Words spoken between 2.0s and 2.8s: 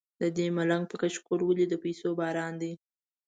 باران دی.